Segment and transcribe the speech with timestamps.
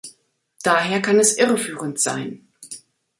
[0.63, 2.47] Daher kann es irreführend sein.